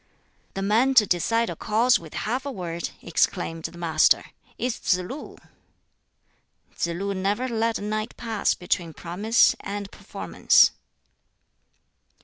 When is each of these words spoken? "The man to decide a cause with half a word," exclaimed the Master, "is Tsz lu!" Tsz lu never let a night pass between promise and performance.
"The 0.55 0.63
man 0.63 0.95
to 0.95 1.05
decide 1.05 1.47
a 1.51 1.55
cause 1.55 1.99
with 1.99 2.15
half 2.15 2.43
a 2.43 2.51
word," 2.51 2.89
exclaimed 3.03 3.65
the 3.65 3.77
Master, 3.77 4.25
"is 4.57 4.79
Tsz 4.79 4.97
lu!" 4.97 5.37
Tsz 6.75 6.87
lu 6.87 7.13
never 7.13 7.47
let 7.47 7.77
a 7.77 7.83
night 7.83 8.17
pass 8.17 8.55
between 8.55 8.93
promise 8.95 9.55
and 9.59 9.91
performance. 9.91 10.71